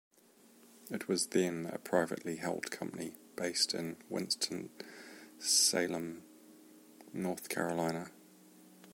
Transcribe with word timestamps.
It 0.89 1.07
was 1.07 1.27
then 1.27 1.67
a 1.67 1.77
privately 1.77 2.37
held 2.37 2.71
company 2.71 3.17
based 3.35 3.75
in 3.75 3.97
Winston-Salem, 4.09 6.23
North 7.13 7.49
Carolina. 7.49 8.09